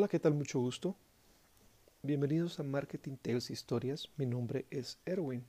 Hola, 0.00 0.08
¿qué 0.08 0.18
tal? 0.18 0.32
Mucho 0.32 0.58
gusto. 0.58 0.96
Bienvenidos 2.02 2.58
a 2.58 2.62
Marketing 2.62 3.16
Tales 3.20 3.50
Historias. 3.50 4.08
Mi 4.16 4.24
nombre 4.24 4.64
es 4.70 4.98
Erwin. 5.04 5.44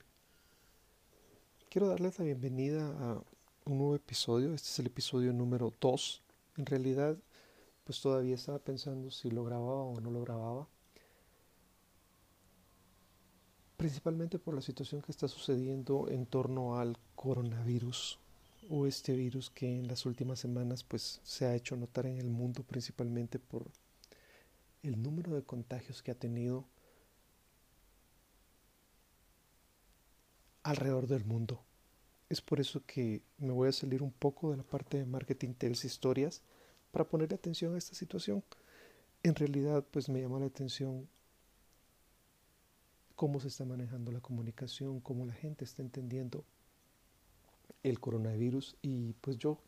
Quiero 1.70 1.88
darles 1.88 2.18
la 2.18 2.26
bienvenida 2.26 2.86
a 2.86 3.22
un 3.64 3.78
nuevo 3.78 3.94
episodio. 3.94 4.52
Este 4.52 4.68
es 4.68 4.78
el 4.78 4.88
episodio 4.88 5.32
número 5.32 5.72
2. 5.80 6.22
En 6.58 6.66
realidad, 6.66 7.16
pues 7.84 8.02
todavía 8.02 8.34
estaba 8.34 8.58
pensando 8.58 9.10
si 9.10 9.30
lo 9.30 9.42
grababa 9.42 9.84
o 9.84 9.98
no 10.02 10.10
lo 10.10 10.20
grababa. 10.20 10.68
Principalmente 13.78 14.38
por 14.38 14.54
la 14.54 14.60
situación 14.60 15.00
que 15.00 15.12
está 15.12 15.28
sucediendo 15.28 16.10
en 16.10 16.26
torno 16.26 16.78
al 16.78 16.98
coronavirus 17.14 18.18
o 18.68 18.86
este 18.86 19.16
virus 19.16 19.48
que 19.48 19.78
en 19.78 19.88
las 19.88 20.04
últimas 20.04 20.40
semanas 20.40 20.84
pues 20.84 21.22
se 21.24 21.46
ha 21.46 21.54
hecho 21.54 21.74
notar 21.74 22.04
en 22.04 22.18
el 22.18 22.28
mundo 22.28 22.62
principalmente 22.64 23.38
por 23.38 23.70
el 24.82 25.02
número 25.02 25.34
de 25.34 25.42
contagios 25.42 26.02
que 26.02 26.10
ha 26.10 26.14
tenido 26.14 26.66
alrededor 30.62 31.06
del 31.06 31.24
mundo. 31.24 31.62
Es 32.28 32.40
por 32.40 32.60
eso 32.60 32.82
que 32.86 33.22
me 33.38 33.52
voy 33.52 33.68
a 33.68 33.72
salir 33.72 34.02
un 34.02 34.12
poco 34.12 34.50
de 34.50 34.56
la 34.56 34.62
parte 34.62 34.96
de 34.96 35.04
marketing 35.04 35.54
tales 35.54 35.84
historias 35.84 36.42
para 36.90 37.06
poner 37.06 37.32
atención 37.34 37.74
a 37.74 37.78
esta 37.78 37.94
situación. 37.94 38.42
En 39.22 39.34
realidad, 39.34 39.84
pues 39.90 40.08
me 40.08 40.20
llama 40.20 40.40
la 40.40 40.46
atención 40.46 41.08
cómo 43.14 43.38
se 43.38 43.48
está 43.48 43.64
manejando 43.64 44.10
la 44.10 44.20
comunicación, 44.20 45.00
cómo 45.00 45.26
la 45.26 45.34
gente 45.34 45.64
está 45.64 45.82
entendiendo 45.82 46.44
el 47.82 48.00
coronavirus 48.00 48.76
y 48.82 49.12
pues 49.20 49.38
yo 49.38 49.58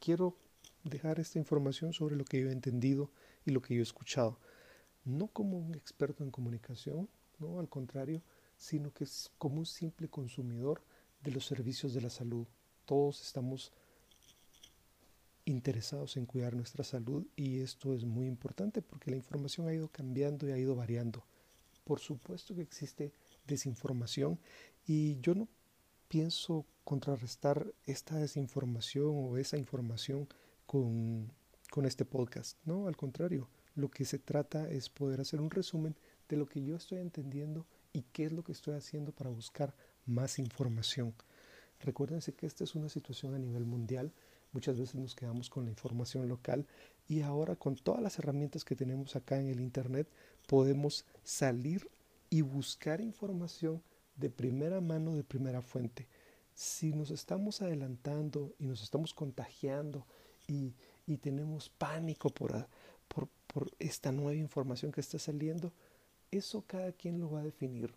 quiero 0.00 0.36
dejar 0.84 1.20
esta 1.20 1.38
información 1.38 1.92
sobre 1.92 2.16
lo 2.16 2.24
que 2.24 2.40
yo 2.40 2.48
he 2.48 2.52
entendido 2.52 3.10
y 3.48 3.52
lo 3.52 3.62
que 3.62 3.74
yo 3.74 3.80
he 3.80 3.82
escuchado. 3.82 4.38
No 5.04 5.28
como 5.28 5.58
un 5.58 5.74
experto 5.74 6.22
en 6.22 6.30
comunicación, 6.30 7.08
no 7.38 7.58
al 7.58 7.68
contrario, 7.68 8.22
sino 8.56 8.92
que 8.92 9.04
es 9.04 9.30
como 9.38 9.58
un 9.58 9.66
simple 9.66 10.08
consumidor 10.08 10.82
de 11.22 11.32
los 11.32 11.46
servicios 11.46 11.94
de 11.94 12.02
la 12.02 12.10
salud. 12.10 12.46
Todos 12.84 13.22
estamos 13.22 13.72
interesados 15.46 16.18
en 16.18 16.26
cuidar 16.26 16.54
nuestra 16.54 16.84
salud 16.84 17.26
y 17.34 17.60
esto 17.60 17.94
es 17.94 18.04
muy 18.04 18.26
importante 18.26 18.82
porque 18.82 19.10
la 19.10 19.16
información 19.16 19.66
ha 19.66 19.72
ido 19.72 19.88
cambiando 19.88 20.46
y 20.46 20.52
ha 20.52 20.58
ido 20.58 20.76
variando. 20.76 21.24
Por 21.84 22.00
supuesto 22.00 22.54
que 22.54 22.60
existe 22.60 23.12
desinformación 23.46 24.38
y 24.86 25.18
yo 25.20 25.34
no 25.34 25.48
pienso 26.08 26.66
contrarrestar 26.84 27.72
esta 27.86 28.16
desinformación 28.16 29.10
o 29.14 29.38
esa 29.38 29.56
información 29.56 30.28
con, 30.66 31.32
con 31.70 31.86
este 31.86 32.04
podcast. 32.04 32.56
No, 32.64 32.86
al 32.86 32.96
contrario, 32.96 33.48
lo 33.74 33.90
que 33.90 34.04
se 34.04 34.18
trata 34.18 34.68
es 34.68 34.88
poder 34.88 35.20
hacer 35.20 35.40
un 35.40 35.50
resumen 35.50 35.96
de 36.28 36.36
lo 36.36 36.46
que 36.46 36.64
yo 36.64 36.76
estoy 36.76 36.98
entendiendo 36.98 37.66
y 37.92 38.02
qué 38.12 38.24
es 38.24 38.32
lo 38.32 38.42
que 38.42 38.52
estoy 38.52 38.74
haciendo 38.74 39.12
para 39.12 39.30
buscar 39.30 39.74
más 40.06 40.38
información. 40.38 41.14
Recuérdense 41.80 42.34
que 42.34 42.46
esta 42.46 42.64
es 42.64 42.74
una 42.74 42.88
situación 42.88 43.34
a 43.34 43.38
nivel 43.38 43.64
mundial. 43.64 44.12
Muchas 44.52 44.78
veces 44.78 44.94
nos 44.96 45.14
quedamos 45.14 45.50
con 45.50 45.64
la 45.64 45.70
información 45.70 46.28
local 46.28 46.66
y 47.06 47.20
ahora 47.20 47.56
con 47.56 47.76
todas 47.76 48.02
las 48.02 48.18
herramientas 48.18 48.64
que 48.64 48.76
tenemos 48.76 49.14
acá 49.14 49.38
en 49.38 49.48
el 49.48 49.60
Internet 49.60 50.08
podemos 50.46 51.04
salir 51.22 51.88
y 52.30 52.42
buscar 52.42 53.00
información 53.00 53.82
de 54.16 54.30
primera 54.30 54.80
mano, 54.80 55.14
de 55.14 55.24
primera 55.24 55.62
fuente. 55.62 56.08
Si 56.54 56.92
nos 56.92 57.10
estamos 57.10 57.62
adelantando 57.62 58.54
y 58.58 58.66
nos 58.66 58.82
estamos 58.82 59.14
contagiando 59.14 60.06
y, 60.48 60.74
tenemos 61.16 61.70
pánico 61.70 62.28
por, 62.28 62.68
por, 63.08 63.28
por 63.46 63.70
esta 63.78 64.12
nueva 64.12 64.34
información 64.34 64.92
que 64.92 65.00
está 65.00 65.18
saliendo, 65.18 65.72
eso 66.30 66.62
cada 66.66 66.92
quien 66.92 67.18
lo 67.18 67.30
va 67.30 67.40
a 67.40 67.44
definir. 67.44 67.94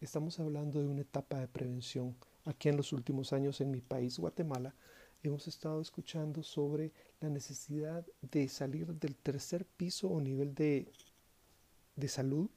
Estamos 0.00 0.38
hablando 0.38 0.80
de 0.80 0.86
una 0.86 1.00
etapa 1.00 1.40
de 1.40 1.48
prevención. 1.48 2.14
Aquí 2.44 2.68
en 2.68 2.76
los 2.76 2.92
últimos 2.92 3.32
años 3.32 3.60
en 3.60 3.70
mi 3.70 3.80
país, 3.80 4.18
Guatemala, 4.18 4.74
hemos 5.22 5.48
estado 5.48 5.80
escuchando 5.80 6.42
sobre 6.42 6.92
la 7.20 7.30
necesidad 7.30 8.06
de 8.20 8.48
salir 8.48 8.94
del 8.94 9.16
tercer 9.16 9.64
piso 9.64 10.08
o 10.08 10.20
nivel 10.20 10.54
de, 10.54 10.92
de 11.96 12.08
salud, 12.08 12.50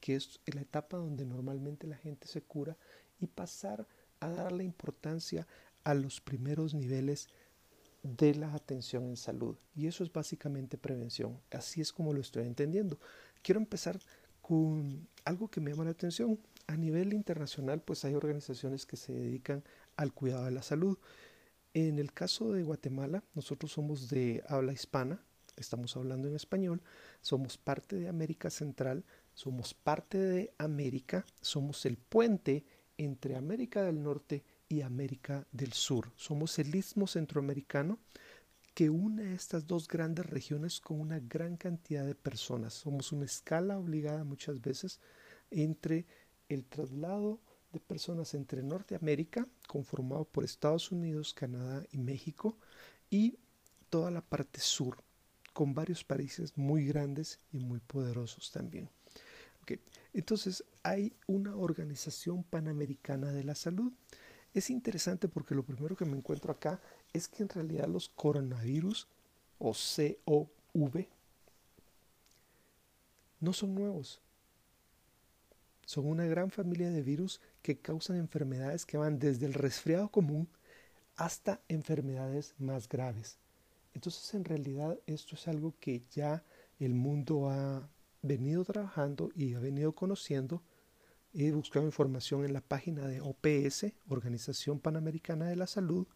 que 0.00 0.14
es 0.14 0.40
la 0.46 0.60
etapa 0.60 0.96
donde 0.96 1.24
normalmente 1.24 1.86
la 1.86 1.96
gente 1.96 2.28
se 2.28 2.42
cura, 2.42 2.76
y 3.18 3.26
pasar 3.26 3.86
a 4.20 4.28
darle 4.28 4.64
importancia 4.64 5.46
a 5.84 5.94
los 5.94 6.20
primeros 6.20 6.74
niveles 6.74 7.28
de 8.06 8.34
la 8.34 8.52
atención 8.54 9.04
en 9.04 9.16
salud. 9.16 9.56
Y 9.74 9.86
eso 9.86 10.04
es 10.04 10.12
básicamente 10.12 10.78
prevención. 10.78 11.40
Así 11.50 11.80
es 11.80 11.92
como 11.92 12.12
lo 12.12 12.20
estoy 12.20 12.44
entendiendo. 12.44 12.98
Quiero 13.42 13.60
empezar 13.60 13.98
con 14.40 15.08
algo 15.24 15.48
que 15.48 15.60
me 15.60 15.70
llama 15.70 15.84
la 15.84 15.90
atención. 15.90 16.38
A 16.68 16.76
nivel 16.76 17.12
internacional, 17.12 17.80
pues 17.80 18.04
hay 18.04 18.14
organizaciones 18.14 18.86
que 18.86 18.96
se 18.96 19.12
dedican 19.12 19.62
al 19.96 20.12
cuidado 20.12 20.44
de 20.44 20.50
la 20.50 20.62
salud. 20.62 20.98
En 21.74 21.98
el 21.98 22.12
caso 22.12 22.52
de 22.52 22.62
Guatemala, 22.62 23.22
nosotros 23.34 23.72
somos 23.72 24.08
de 24.08 24.42
habla 24.48 24.72
hispana, 24.72 25.22
estamos 25.56 25.96
hablando 25.96 26.28
en 26.28 26.34
español, 26.34 26.82
somos 27.20 27.58
parte 27.58 27.96
de 27.96 28.08
América 28.08 28.50
Central, 28.50 29.04
somos 29.34 29.74
parte 29.74 30.18
de 30.18 30.52
América, 30.58 31.26
somos 31.40 31.84
el 31.84 31.98
puente 31.98 32.64
entre 32.98 33.36
América 33.36 33.82
del 33.82 34.02
Norte 34.02 34.42
y 34.42 34.55
América 34.84 35.46
del 35.52 35.72
Sur. 35.72 36.12
Somos 36.16 36.58
el 36.58 36.74
istmo 36.74 37.06
centroamericano 37.06 37.98
que 38.74 38.90
une 38.90 39.32
estas 39.32 39.66
dos 39.66 39.88
grandes 39.88 40.26
regiones 40.26 40.80
con 40.80 41.00
una 41.00 41.18
gran 41.18 41.56
cantidad 41.56 42.04
de 42.04 42.14
personas. 42.14 42.74
Somos 42.74 43.12
una 43.12 43.24
escala 43.24 43.78
obligada 43.78 44.24
muchas 44.24 44.60
veces 44.60 45.00
entre 45.50 46.04
el 46.48 46.64
traslado 46.64 47.40
de 47.72 47.80
personas 47.80 48.34
entre 48.34 48.62
Norteamérica, 48.62 49.46
conformado 49.66 50.24
por 50.24 50.44
Estados 50.44 50.92
Unidos, 50.92 51.32
Canadá 51.32 51.84
y 51.90 51.98
México, 51.98 52.58
y 53.08 53.38
toda 53.88 54.10
la 54.10 54.20
parte 54.20 54.60
sur, 54.60 55.02
con 55.52 55.72
varios 55.74 56.04
países 56.04 56.56
muy 56.56 56.86
grandes 56.86 57.40
y 57.52 57.60
muy 57.60 57.80
poderosos 57.80 58.50
también. 58.50 58.90
Entonces, 60.12 60.64
hay 60.82 61.12
una 61.26 61.56
organización 61.56 62.42
panamericana 62.44 63.32
de 63.32 63.44
la 63.44 63.54
salud 63.54 63.92
es 64.58 64.70
interesante 64.70 65.28
porque 65.28 65.54
lo 65.54 65.62
primero 65.62 65.96
que 65.96 66.04
me 66.04 66.16
encuentro 66.16 66.52
acá 66.52 66.80
es 67.12 67.28
que 67.28 67.42
en 67.42 67.48
realidad 67.48 67.88
los 67.88 68.08
coronavirus 68.08 69.06
o 69.58 69.72
COV 69.74 71.06
no 73.40 73.52
son 73.52 73.74
nuevos. 73.74 74.20
Son 75.84 76.06
una 76.06 76.24
gran 76.24 76.50
familia 76.50 76.90
de 76.90 77.02
virus 77.02 77.40
que 77.62 77.78
causan 77.78 78.16
enfermedades 78.16 78.86
que 78.86 78.96
van 78.96 79.18
desde 79.18 79.46
el 79.46 79.54
resfriado 79.54 80.08
común 80.08 80.48
hasta 81.16 81.60
enfermedades 81.68 82.54
más 82.58 82.88
graves. 82.88 83.38
Entonces 83.94 84.34
en 84.34 84.44
realidad 84.44 84.98
esto 85.06 85.36
es 85.36 85.48
algo 85.48 85.74
que 85.80 86.02
ya 86.12 86.42
el 86.78 86.94
mundo 86.94 87.50
ha 87.50 87.88
venido 88.22 88.64
trabajando 88.64 89.30
y 89.34 89.54
ha 89.54 89.60
venido 89.60 89.92
conociendo 89.92 90.62
He 91.38 91.52
buscado 91.52 91.84
información 91.84 92.46
en 92.46 92.54
la 92.54 92.62
página 92.62 93.06
de 93.06 93.20
OPS, 93.20 93.92
Organización 94.08 94.80
Panamericana 94.80 95.46
de 95.46 95.56
la 95.56 95.66
Salud. 95.66 96.06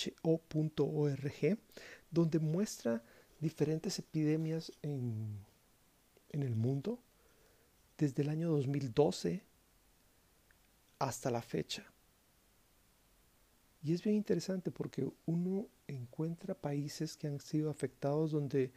donde 2.10 2.40
muestra 2.40 3.04
diferentes 3.42 4.00
epidemias 4.00 4.72
en, 4.82 5.44
en 6.30 6.42
el 6.42 6.56
mundo 6.56 7.04
desde 7.98 8.24
el 8.24 8.30
año 8.30 8.50
2012 8.52 9.44
hasta 11.00 11.30
la 11.30 11.42
fecha. 11.42 11.92
Y 13.84 13.92
es 13.92 14.02
bien 14.02 14.16
interesante 14.16 14.72
porque 14.72 15.06
uno 15.26 15.68
encuentra 15.86 16.56
países 16.56 17.18
que 17.18 17.28
han 17.28 17.42
sido 17.42 17.70
afectados 17.70 18.32
donde 18.32 18.72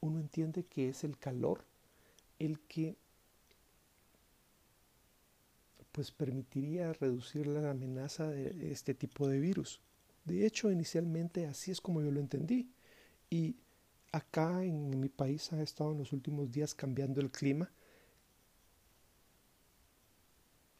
uno 0.00 0.20
entiende 0.20 0.66
que 0.66 0.90
es 0.90 1.02
el 1.02 1.16
calor 1.16 1.69
el 2.40 2.58
que 2.60 2.96
pues 5.92 6.10
permitiría 6.10 6.92
reducir 6.92 7.46
la 7.46 7.70
amenaza 7.70 8.28
de 8.28 8.72
este 8.72 8.94
tipo 8.94 9.28
de 9.28 9.38
virus. 9.38 9.80
De 10.24 10.46
hecho, 10.46 10.70
inicialmente 10.70 11.46
así 11.46 11.70
es 11.70 11.80
como 11.80 12.02
yo 12.02 12.10
lo 12.10 12.20
entendí. 12.20 12.70
Y 13.28 13.56
acá 14.12 14.64
en 14.64 14.98
mi 15.00 15.08
país 15.08 15.52
ha 15.52 15.62
estado 15.62 15.92
en 15.92 15.98
los 15.98 16.12
últimos 16.12 16.50
días 16.50 16.74
cambiando 16.74 17.20
el 17.20 17.30
clima. 17.30 17.70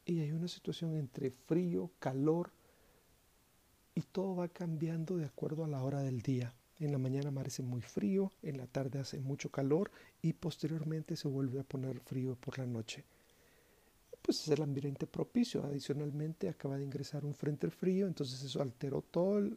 Y 0.04 0.20
hay 0.20 0.32
una 0.32 0.48
situación 0.48 0.96
entre 0.96 1.30
frío, 1.30 1.90
calor, 1.98 2.50
y 3.94 4.02
todo 4.02 4.36
va 4.36 4.48
cambiando 4.48 5.16
de 5.16 5.26
acuerdo 5.26 5.64
a 5.64 5.68
la 5.68 5.82
hora 5.82 6.00
del 6.00 6.22
día. 6.22 6.54
En 6.80 6.92
la 6.92 6.98
mañana 6.98 7.28
amanece 7.28 7.62
muy 7.62 7.82
frío, 7.82 8.32
en 8.42 8.56
la 8.56 8.66
tarde 8.66 8.98
hace 8.98 9.20
mucho 9.20 9.50
calor 9.50 9.90
y 10.22 10.32
posteriormente 10.32 11.14
se 11.14 11.28
vuelve 11.28 11.60
a 11.60 11.62
poner 11.62 12.00
frío 12.00 12.36
por 12.36 12.58
la 12.58 12.64
noche. 12.64 13.04
Pues 14.22 14.40
es 14.40 14.48
el 14.48 14.62
ambiente 14.62 15.06
propicio. 15.06 15.62
Adicionalmente 15.62 16.48
acaba 16.48 16.78
de 16.78 16.84
ingresar 16.84 17.26
un 17.26 17.34
frente 17.34 17.70
frío, 17.70 18.06
entonces 18.06 18.42
eso 18.42 18.62
alteró 18.62 19.02
todo 19.02 19.50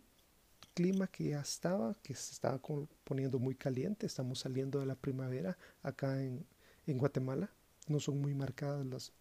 clima 0.74 1.08
que 1.08 1.30
ya 1.30 1.40
estaba, 1.40 1.96
que 2.04 2.14
se 2.16 2.34
estaba 2.34 2.60
poniendo 3.04 3.40
muy 3.40 3.56
caliente. 3.56 4.06
Estamos 4.06 4.40
saliendo 4.40 4.80
de 4.80 4.86
la 4.86 4.96
primavera 4.96 5.58
acá 5.81 6.22
en, 6.22 6.46
Guatemala. 6.86 7.50
No 7.88 8.00
son 8.00 8.20
muy 8.20 8.34
marcadas 8.34 8.86
las, 8.86 9.14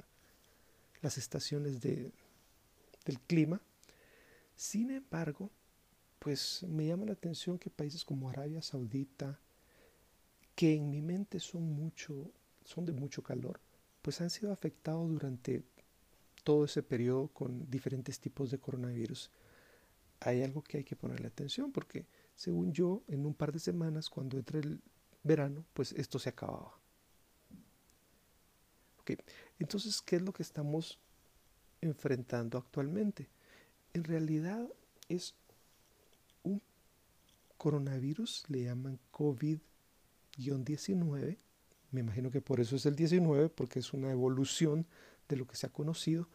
las 1.03 1.19
estaciones 1.19 1.81
de, 1.81 2.11
del 3.05 3.21
clima. 3.21 3.61
Sin 4.57 4.91
embargo, 4.91 5.51
pues 6.23 6.63
me 6.63 6.87
llama 6.87 7.05
la 7.05 7.15
atención 7.15 7.59
que 7.59 7.69
países 7.69 8.05
como 8.05 8.31
Arabia 8.31 8.63
Saudita, 8.63 9.41
que 10.55 10.77
en 10.77 10.89
mi 10.89 11.03
mente 11.03 11.41
son 11.41 11.65
mucho, 11.65 12.31
son 12.65 12.85
de 12.85 12.93
mucho 12.93 13.25
calor, 13.25 13.59
pues 14.03 14.21
han 14.21 14.31
sido 14.31 14.53
afectados 14.53 15.11
durante 15.11 15.65
todo 16.45 16.65
ese 16.65 16.85
periodo 16.85 17.27
con 17.27 17.69
diferentes 17.69 18.21
tipos 18.21 18.53
de 18.53 18.61
coronavirus. 18.61 19.33
Hay 20.21 20.45
algo 20.45 20.63
que 20.63 20.79
hay 20.79 20.85
que 20.85 20.95
ponerle 20.95 21.27
atención 21.27 21.73
porque, 21.73 22.07
según 22.37 22.73
yo, 22.73 23.03
en 23.09 23.27
un 23.27 23.35
par 23.35 23.51
de 23.51 23.59
semanas, 23.59 24.09
cuando 24.09 24.39
entre 24.39 24.61
el 24.61 24.81
verano, 25.25 25.65
pues 25.73 25.91
esto 25.91 26.21
se 26.21 26.29
acababa. 26.29 26.79
Okay. 29.01 29.17
Entonces, 29.59 30.01
¿qué 30.01 30.15
es 30.15 30.23
lo 30.23 30.33
que 30.33 30.45
estamos 30.45 31.01
enfrentando 31.81 32.59
actualmente? 32.59 33.29
En 33.93 34.05
realidad 34.05 34.69
es 35.09 35.35
coronavirus, 37.63 38.45
le 38.49 38.65
llaman 38.65 38.99
COVID-19. 39.13 41.39
Me 41.93 42.01
imagino 42.01 42.33
que 42.33 42.41
por 42.41 42.59
eso 42.59 42.75
es 42.75 42.87
el 42.87 42.97
19, 42.97 43.51
porque 43.51 43.79
es 43.79 43.93
una 43.93 44.11
evolución 44.11 44.89
de 45.29 45.37
lo 45.37 45.47
que 45.47 45.55
se 45.55 45.69
ha 45.69 45.73
conocido. 45.73 46.29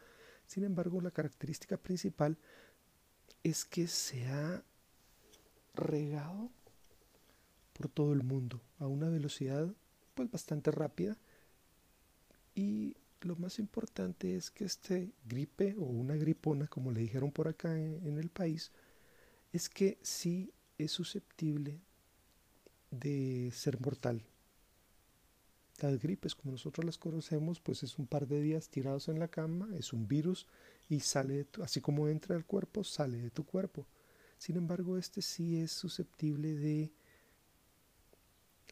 Sin 0.45 0.63
embargo, 0.63 1.01
la 1.01 1.11
característica 1.11 1.75
principal 1.75 2.37
es 3.43 3.65
que 3.65 3.87
se 3.87 4.25
ha 4.27 4.63
regado 5.73 6.49
por 7.73 7.89
todo 7.89 8.13
el 8.13 8.23
mundo 8.23 8.61
a 8.79 8.87
una 8.87 9.09
velocidad 9.09 9.67
pues 10.15 10.31
bastante 10.31 10.71
rápida 10.71 11.17
y 12.55 12.95
lo 13.19 13.35
más 13.35 13.59
importante 13.59 14.37
es 14.37 14.49
que 14.49 14.63
este 14.63 15.11
gripe 15.25 15.75
o 15.77 15.83
una 15.83 16.15
gripona, 16.15 16.67
como 16.67 16.93
le 16.93 17.01
dijeron 17.01 17.33
por 17.33 17.49
acá 17.49 17.77
en, 17.77 18.17
el 18.17 18.29
país, 18.29 18.71
es 19.51 19.67
que 19.67 19.99
sí 20.01 20.53
es 20.77 20.91
susceptible 20.91 21.79
de 22.91 23.51
ser 23.53 23.79
mortal. 23.79 24.23
Las 25.79 25.99
gripes, 25.99 26.33
como 26.33 26.53
nosotros 26.53 26.85
las 26.85 26.97
conocemos, 26.97 27.59
pues 27.59 27.83
es 27.83 27.99
un 27.99 28.07
par 28.07 28.27
de 28.27 28.41
días 28.41 28.69
tirados 28.69 29.09
en 29.09 29.19
la 29.19 29.27
cama, 29.27 29.69
es 29.75 29.93
un 29.93 30.07
virus 30.07 30.47
y 30.89 31.01
sale, 31.01 31.45
así 31.61 31.81
como 31.81 32.07
entra 32.07 32.35
al 32.35 32.45
cuerpo, 32.45 32.83
sale 32.83 33.21
de 33.21 33.29
tu 33.29 33.45
cuerpo. 33.45 33.85
Sin 34.39 34.57
embargo, 34.57 34.97
este 34.97 35.21
sí 35.21 35.57
es 35.57 35.71
susceptible 35.71 36.55
de 36.55 36.91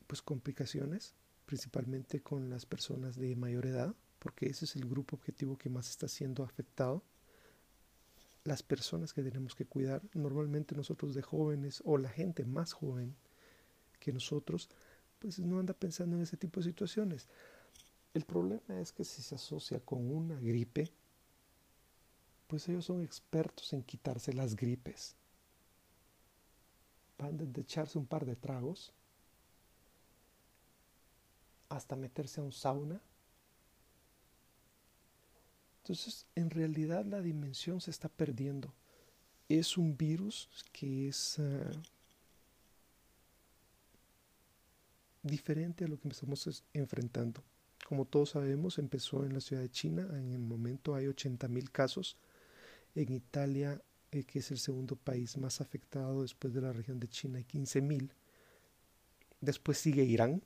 pues 0.08 0.22
complicaciones 0.22 1.16
principalmente 1.46 2.22
con 2.22 2.50
las 2.50 2.66
personas 2.66 3.16
de 3.16 3.36
mayor 3.36 3.66
edad, 3.66 3.96
porque 4.20 4.48
ese 4.48 4.66
es 4.66 4.76
el 4.76 4.88
grupo 4.88 5.16
objetivo 5.16 5.58
que 5.58 5.70
más 5.70 5.90
está 5.90 6.08
siendo 6.08 6.44
afectado. 6.44 7.04
Las 8.46 8.64
personas 8.64 9.12
que 9.12 9.24
tenemos 9.24 9.56
que 9.56 9.66
cuidar, 9.66 10.02
normalmente 10.14 10.76
nosotros 10.76 11.14
de 11.14 11.22
jóvenes 11.22 11.82
o 11.84 11.98
la 11.98 12.10
gente 12.10 12.46
más 12.46 12.72
joven 12.72 13.14
que 14.00 14.14
nosotros, 14.14 14.70
pues 15.20 15.40
no 15.40 15.60
anda 15.60 15.74
pensando 15.74 16.16
en 16.16 16.22
ese 16.22 16.38
tipo 16.38 16.62
de 16.62 16.68
situaciones. 16.68 17.28
El 18.14 18.24
problema 18.24 18.80
es 18.80 18.94
que 18.94 19.04
si 19.04 19.22
se 19.22 19.36
asocia 19.36 19.82
con 19.82 20.10
una 20.10 20.40
gripe, 20.40 20.90
pues 22.48 22.70
ellos 22.70 22.86
son 22.86 23.02
expertos 23.02 23.74
en 23.74 23.84
quitarse 23.84 24.32
las 24.32 24.56
gripes. 24.56 25.16
Van 27.18 27.38
de 27.38 27.62
echarse 27.62 27.98
un 27.98 28.06
par 28.06 28.26
de 28.26 28.36
tragos 28.36 28.94
hasta 31.70 31.96
meterse 31.96 32.40
a 32.40 32.44
un 32.44 32.52
sauna. 32.52 33.02
Entonces, 35.86 36.26
en 36.34 36.50
realidad 36.50 37.06
la 37.06 37.22
dimensión 37.22 37.80
se 37.80 37.92
está 37.92 38.10
perdiendo. 38.10 38.74
Es 39.48 39.78
un 39.78 39.96
virus 39.96 40.50
que 40.72 41.10
es 41.10 41.38
uh, 41.38 41.72
diferente 45.22 45.86
a 45.86 45.88
lo 45.88 46.00
que 46.00 46.08
estamos 46.08 46.64
enfrentando. 46.74 47.44
Como 47.88 48.06
todos 48.06 48.32
sabemos, 48.32 48.80
empezó 48.80 49.26
en 49.26 49.36
la 49.36 49.42
ciudad 49.42 49.62
de 49.62 49.70
China. 49.70 50.08
En 50.14 50.32
el 50.32 50.40
momento 50.40 50.96
hay 50.96 51.06
80 51.06 51.48
mil 51.50 51.70
casos. 51.70 52.18
En 52.96 53.14
Italia, 53.14 53.80
eh, 54.12 54.24
que 54.24 54.40
es 54.40 54.50
el 54.50 54.58
segundo 54.58 54.96
país 54.96 55.38
más 55.38 55.62
afectado 55.62 56.24
después 56.24 56.52
de 56.56 56.62
la 56.62 56.74
región 56.74 57.00
de 57.00 57.10
China, 57.10 57.38
hay 57.38 57.44
15 57.44 57.82
mil. 57.82 58.12
Después 59.40 59.78
sigue 59.78 60.04
Irán, 60.04 60.42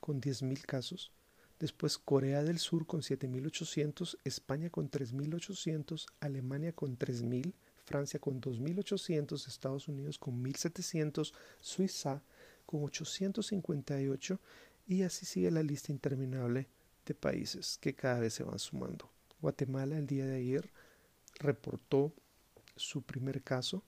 con 0.00 0.18
10.000 0.22 0.62
casos, 0.64 1.12
después 1.58 1.98
Corea 1.98 2.42
del 2.42 2.58
Sur 2.58 2.86
con 2.86 3.00
7.800, 3.02 4.18
España 4.24 4.70
con 4.70 4.90
3.800, 4.90 6.06
Alemania 6.20 6.72
con 6.72 6.98
3.000, 6.98 7.52
Francia 7.84 8.20
con 8.20 8.40
2.800, 8.40 9.46
Estados 9.46 9.88
Unidos 9.88 10.18
con 10.18 10.42
1.700, 10.44 11.32
Suiza 11.60 12.22
con 12.66 12.82
858 12.82 14.40
y 14.88 15.02
así 15.02 15.24
sigue 15.24 15.50
la 15.50 15.62
lista 15.62 15.92
interminable 15.92 16.68
de 17.06 17.14
países 17.14 17.78
que 17.80 17.94
cada 17.94 18.20
vez 18.20 18.34
se 18.34 18.42
van 18.42 18.58
sumando. 18.58 19.10
Guatemala 19.40 19.98
el 19.98 20.06
día 20.06 20.26
de 20.26 20.36
ayer 20.36 20.70
reportó 21.38 22.12
su 22.74 23.02
primer 23.02 23.42
caso 23.42 23.82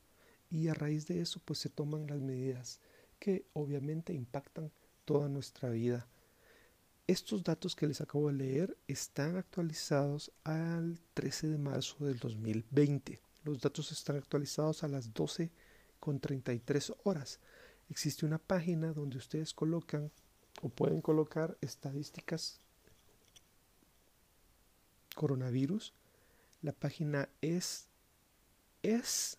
y 0.50 0.68
a 0.68 0.74
raíz 0.74 1.06
de 1.06 1.20
eso 1.20 1.40
pues 1.44 1.58
se 1.58 1.68
toman 1.68 2.06
las 2.06 2.20
medidas 2.20 2.80
que 3.18 3.44
obviamente 3.52 4.12
impactan 4.12 4.70
toda 5.04 5.28
nuestra 5.28 5.70
vida. 5.70 6.06
Estos 7.08 7.42
datos 7.42 7.74
que 7.74 7.86
les 7.86 8.02
acabo 8.02 8.28
de 8.28 8.34
leer 8.34 8.76
están 8.86 9.38
actualizados 9.38 10.30
al 10.44 11.00
13 11.14 11.48
de 11.48 11.56
marzo 11.56 12.04
del 12.04 12.18
2020. 12.18 13.18
Los 13.44 13.62
datos 13.62 13.90
están 13.92 14.16
actualizados 14.16 14.84
a 14.84 14.88
las 14.88 15.14
12 15.14 15.50
con 16.00 16.20
33 16.20 16.92
horas. 17.04 17.40
Existe 17.88 18.26
una 18.26 18.36
página 18.36 18.92
donde 18.92 19.16
ustedes 19.16 19.54
colocan 19.54 20.10
o 20.60 20.68
pueden 20.68 21.00
colocar 21.00 21.56
estadísticas 21.62 22.60
coronavirus. 25.14 25.94
La 26.60 26.72
página 26.72 27.30
es 27.40 27.88
es 28.82 29.38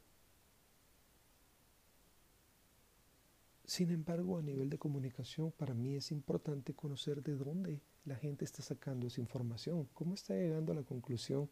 Sin 3.66 3.90
embargo, 3.90 4.38
a 4.38 4.44
nivel 4.44 4.70
de 4.70 4.78
comunicación, 4.78 5.52
para 5.52 5.74
mí 5.74 5.96
es 5.96 6.12
importante 6.12 6.76
conocer 6.76 7.24
de 7.24 7.36
dónde 7.36 7.82
la 8.04 8.16
gente 8.16 8.46
está 8.46 8.62
sacando 8.62 9.08
esa 9.08 9.22
información, 9.22 9.90
cómo 9.96 10.14
está 10.14 10.36
llegando 10.36 10.72
a 10.72 10.76
la 10.76 10.84
conclusión 10.84 11.50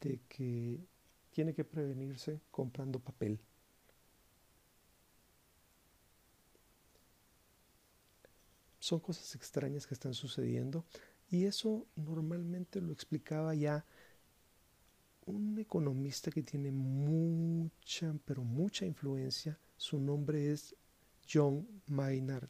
de 0.00 0.20
que 0.28 0.78
tiene 1.32 1.52
que 1.52 1.64
prevenirse 1.64 2.40
comprando 2.52 3.00
papel. 3.00 3.40
Son 8.78 9.00
cosas 9.00 9.34
extrañas 9.34 9.86
que 9.86 9.94
están 9.94 10.14
sucediendo 10.14 10.84
y 11.30 11.46
eso 11.46 11.86
normalmente 11.96 12.80
lo 12.80 12.92
explicaba 12.92 13.54
ya 13.54 13.84
un 15.26 15.58
economista 15.58 16.30
que 16.30 16.42
tiene 16.42 16.72
mucha, 16.72 18.14
pero 18.24 18.42
mucha 18.42 18.86
influencia. 18.86 19.58
Su 19.76 19.98
nombre 19.98 20.52
es 20.52 20.74
John 21.32 21.66
Maynard 21.86 22.48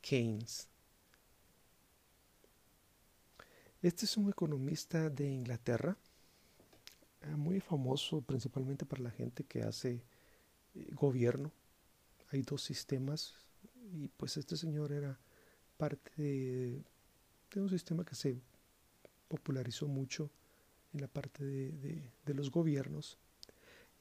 Keynes. 0.00 0.68
Este 3.82 4.04
es 4.04 4.16
un 4.16 4.28
economista 4.28 5.10
de 5.10 5.28
Inglaterra, 5.28 5.96
eh, 7.22 7.36
muy 7.36 7.60
famoso 7.60 8.20
principalmente 8.20 8.84
para 8.84 9.02
la 9.02 9.10
gente 9.10 9.44
que 9.44 9.62
hace 9.62 10.02
eh, 10.74 10.90
gobierno. 10.92 11.52
Hay 12.32 12.42
dos 12.42 12.62
sistemas 12.62 13.34
y 13.92 14.08
pues 14.08 14.36
este 14.36 14.56
señor 14.56 14.92
era 14.92 15.18
parte 15.76 16.10
de, 16.16 16.84
un 17.54 17.70
sistema 17.70 18.04
que 18.04 18.14
se 18.14 18.40
popularizó 19.28 19.86
mucho 19.86 20.30
en 20.92 21.00
la 21.00 21.08
parte 21.08 21.44
de, 21.44 22.10
de 22.24 22.34
los 22.34 22.50
gobiernos. 22.50 23.18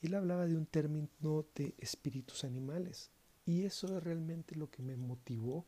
Él 0.02 0.14
hablaba 0.14 0.46
de 0.46 0.56
un 0.56 0.66
término 0.66 1.46
de 1.56 1.74
espíritus 1.80 2.44
animales. 2.44 3.12
Y 3.46 3.64
eso 3.64 3.96
es 3.96 4.04
realmente 4.04 4.56
lo 4.56 4.70
que 4.70 4.82
me 4.82 4.96
motivó 4.96 5.66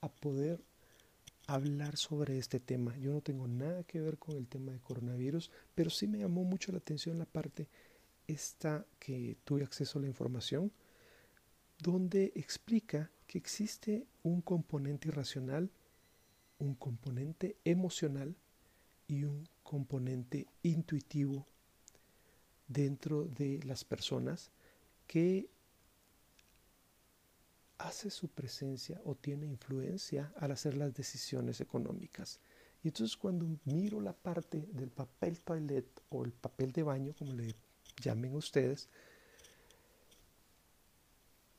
a 0.00 0.08
poder 0.08 0.62
hablar 1.46 1.96
sobre 1.96 2.38
este 2.38 2.60
tema. 2.60 2.96
Yo 2.98 3.12
no 3.12 3.20
tengo 3.20 3.48
nada 3.48 3.84
que 3.84 4.00
ver 4.00 4.18
con 4.18 4.36
el 4.36 4.46
tema 4.46 4.72
de 4.72 4.80
coronavirus, 4.80 5.50
pero 5.74 5.90
sí 5.90 6.06
me 6.06 6.18
llamó 6.18 6.44
mucho 6.44 6.72
la 6.72 6.78
atención 6.78 7.18
la 7.18 7.26
parte 7.26 7.68
esta 8.26 8.86
que 8.98 9.36
tuve 9.44 9.62
acceso 9.62 9.98
a 9.98 10.02
la 10.02 10.08
información, 10.08 10.72
donde 11.78 12.32
explica 12.34 13.10
que 13.26 13.38
existe 13.38 14.06
un 14.22 14.40
componente 14.40 15.08
irracional, 15.08 15.70
un 16.58 16.74
componente 16.74 17.56
emocional 17.64 18.34
y 19.06 19.24
un 19.24 19.48
componente 19.64 20.46
intuitivo 20.62 21.44
dentro 22.68 23.24
de 23.24 23.60
las 23.64 23.82
personas 23.84 24.52
que 25.08 25.48
hace 27.78 28.10
su 28.10 28.28
presencia 28.28 29.00
o 29.04 29.16
tiene 29.16 29.46
influencia 29.46 30.32
al 30.36 30.52
hacer 30.52 30.76
las 30.76 30.94
decisiones 30.94 31.60
económicas. 31.60 32.38
Y 32.82 32.88
entonces 32.88 33.16
cuando 33.16 33.46
miro 33.64 34.00
la 34.00 34.12
parte 34.12 34.68
del 34.72 34.90
papel 34.90 35.40
toilet 35.40 35.86
o 36.10 36.24
el 36.24 36.32
papel 36.32 36.70
de 36.72 36.82
baño, 36.82 37.14
como 37.18 37.32
le 37.32 37.54
llamen 38.00 38.36
ustedes, 38.36 38.88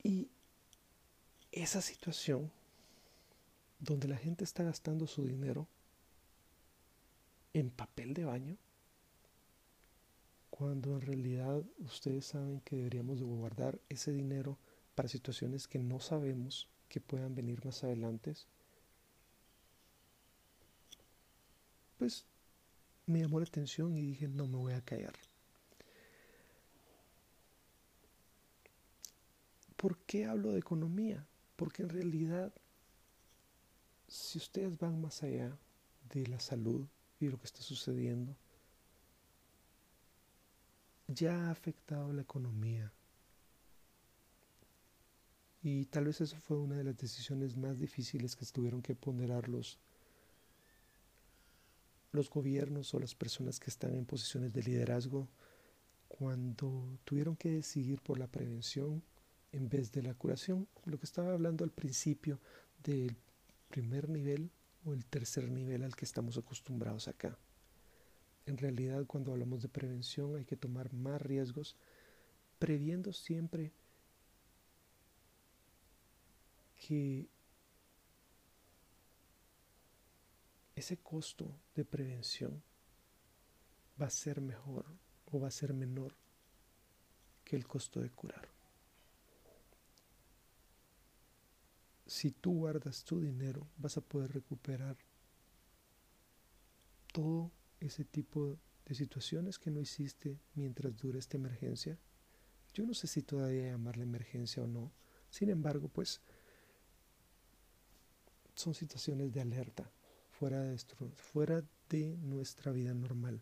y 0.03 0.29
esa 1.51 1.81
situación 1.81 2.51
donde 3.79 4.07
la 4.07 4.17
gente 4.17 4.43
está 4.43 4.63
gastando 4.63 5.07
su 5.07 5.25
dinero 5.25 5.67
en 7.55 7.69
papel 7.69 8.13
de 8.13 8.25
baño, 8.25 8.57
cuando 10.49 10.95
en 10.95 11.01
realidad 11.01 11.63
ustedes 11.79 12.25
saben 12.25 12.59
que 12.59 12.75
deberíamos 12.75 13.17
de 13.17 13.23
guardar 13.23 13.79
ese 13.87 14.11
dinero 14.11 14.57
para 14.93 15.07
situaciones 15.07 15.65
que 15.65 15.79
no 15.79 16.01
sabemos 16.01 16.67
que 16.89 16.99
puedan 16.99 17.33
venir 17.33 17.63
más 17.63 17.81
adelante, 17.85 18.35
pues 21.97 22.25
me 23.05 23.21
llamó 23.21 23.39
la 23.39 23.45
atención 23.45 23.95
y 23.95 24.01
dije, 24.01 24.27
no 24.27 24.47
me 24.47 24.57
voy 24.57 24.73
a 24.73 24.81
callar. 24.81 25.13
¿Por 29.77 29.97
qué 29.99 30.25
hablo 30.25 30.51
de 30.51 30.59
economía? 30.59 31.25
Porque 31.55 31.83
en 31.83 31.89
realidad, 31.89 32.53
si 34.09 34.39
ustedes 34.39 34.77
van 34.77 34.99
más 34.99 35.23
allá 35.23 35.57
de 36.09 36.27
la 36.27 36.41
salud 36.41 36.85
y 37.19 37.29
lo 37.29 37.37
que 37.37 37.45
está 37.45 37.61
sucediendo, 37.61 38.35
ya 41.07 41.47
ha 41.47 41.51
afectado 41.51 42.11
la 42.13 42.21
economía 42.21 42.91
y 45.67 45.85
tal 45.85 46.05
vez 46.05 46.21
eso 46.21 46.37
fue 46.37 46.57
una 46.57 46.75
de 46.75 46.83
las 46.83 46.95
decisiones 46.95 47.57
más 47.57 47.79
difíciles 47.79 48.35
que 48.35 48.45
tuvieron 48.45 48.83
que 48.83 48.93
ponderar 48.93 49.49
los, 49.49 49.79
los 52.11 52.29
gobiernos 52.29 52.93
o 52.93 52.99
las 52.99 53.15
personas 53.15 53.59
que 53.59 53.71
están 53.71 53.95
en 53.95 54.05
posiciones 54.05 54.53
de 54.53 54.61
liderazgo 54.61 55.27
cuando 56.07 56.99
tuvieron 57.03 57.35
que 57.35 57.49
decidir 57.49 57.99
por 57.99 58.19
la 58.19 58.27
prevención 58.27 59.01
en 59.53 59.67
vez 59.67 59.91
de 59.91 60.03
la 60.03 60.13
curación. 60.13 60.67
Lo 60.85 60.99
que 60.99 61.05
estaba 61.07 61.33
hablando 61.33 61.63
al 61.63 61.71
principio 61.71 62.39
del 62.83 63.17
primer 63.69 64.07
nivel 64.07 64.51
o 64.85 64.93
el 64.93 65.05
tercer 65.05 65.49
nivel 65.49 65.83
al 65.83 65.95
que 65.95 66.05
estamos 66.05 66.37
acostumbrados 66.37 67.07
acá. 67.07 67.37
En 68.45 68.57
realidad 68.57 69.05
cuando 69.07 69.31
hablamos 69.31 69.61
de 69.63 69.69
prevención 69.69 70.35
hay 70.35 70.45
que 70.45 70.55
tomar 70.55 70.93
más 70.93 71.21
riesgos, 71.21 71.75
previendo 72.59 73.11
siempre 73.11 73.73
que 76.87 77.27
ese 80.75 80.97
costo 80.97 81.59
de 81.73 81.83
prevención 81.83 82.61
va 83.99 84.05
a 84.05 84.11
ser 84.11 84.41
mejor 84.41 84.85
o 85.25 85.39
va 85.39 85.47
a 85.47 85.51
ser 85.51 85.73
menor 85.73 86.15
que 87.43 87.55
el 87.55 87.65
costo 87.65 88.01
de 88.01 88.11
curar. 88.11 88.54
Si 92.05 92.31
tú 92.31 92.53
guardas 92.59 93.03
tu 93.03 93.19
dinero, 93.19 93.67
vas 93.77 93.97
a 93.97 94.01
poder 94.01 94.31
recuperar 94.33 94.97
todo 97.11 97.51
ese 97.79 98.05
tipo 98.05 98.59
de 98.85 98.95
situaciones 98.95 99.57
que 99.57 99.71
no 99.71 99.79
hiciste 99.79 100.39
mientras 100.53 100.95
dure 100.97 101.17
esta 101.17 101.37
emergencia. 101.37 101.97
Yo 102.73 102.85
no 102.85 102.93
sé 102.93 103.07
si 103.07 103.21
todavía 103.21 103.71
llamarla 103.71 104.03
emergencia 104.03 104.63
o 104.63 104.67
no. 104.67 104.91
Sin 105.29 105.49
embargo, 105.49 105.87
pues 105.87 106.21
son 108.53 108.73
situaciones 108.73 109.33
de 109.33 109.41
alerta 109.41 109.89
fuera 110.31 110.61
de, 110.61 110.77
fuera 111.15 111.63
de 111.89 112.17
nuestra 112.17 112.71
vida 112.71 112.93
normal. 112.93 113.41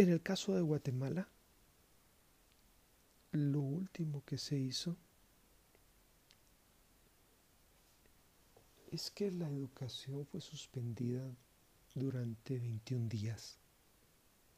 En 0.00 0.08
el 0.08 0.22
caso 0.22 0.54
de 0.54 0.62
Guatemala, 0.62 1.28
lo 3.32 3.60
último 3.60 4.24
que 4.24 4.38
se 4.38 4.58
hizo 4.58 4.96
es 8.90 9.10
que 9.10 9.30
la 9.30 9.48
educación 9.48 10.26
fue 10.26 10.40
suspendida 10.40 11.24
durante 11.94 12.58
21 12.58 13.08
días, 13.08 13.58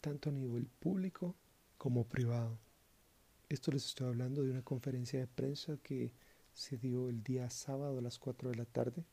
tanto 0.00 0.30
a 0.30 0.32
nivel 0.32 0.66
público 0.66 1.34
como 1.76 2.04
privado. 2.04 2.58
Esto 3.48 3.70
les 3.70 3.84
estoy 3.84 4.06
hablando 4.08 4.42
de 4.42 4.50
una 4.50 4.62
conferencia 4.62 5.20
de 5.20 5.26
prensa 5.26 5.76
que 5.82 6.14
se 6.54 6.78
dio 6.78 7.08
el 7.08 7.22
día 7.22 7.50
sábado 7.50 7.98
a 7.98 8.02
las 8.02 8.18
4 8.18 8.50
de 8.50 8.56
la 8.56 8.64
tarde. 8.64 9.04